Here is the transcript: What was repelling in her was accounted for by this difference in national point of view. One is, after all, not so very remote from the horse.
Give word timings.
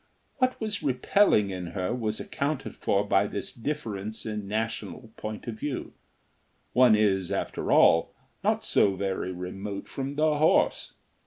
What 0.37 0.59
was 0.59 0.81
repelling 0.81 1.51
in 1.51 1.67
her 1.77 1.93
was 1.93 2.19
accounted 2.19 2.75
for 2.75 3.07
by 3.07 3.27
this 3.27 3.53
difference 3.53 4.25
in 4.25 4.47
national 4.47 5.11
point 5.15 5.45
of 5.45 5.59
view. 5.59 5.93
One 6.73 6.95
is, 6.95 7.31
after 7.31 7.71
all, 7.71 8.11
not 8.43 8.63
so 8.65 8.95
very 8.95 9.31
remote 9.31 9.87
from 9.87 10.15
the 10.15 10.39
horse. 10.39 10.95